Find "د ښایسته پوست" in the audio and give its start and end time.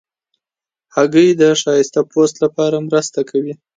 1.41-2.35